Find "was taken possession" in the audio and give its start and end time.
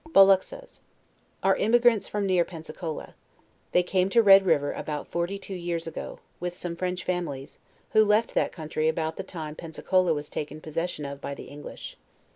10.15-11.05